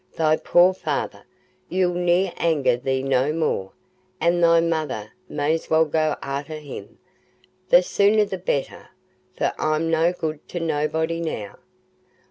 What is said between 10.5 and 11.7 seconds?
nobody now.